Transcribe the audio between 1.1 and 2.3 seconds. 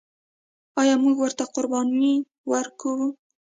ورته قرباني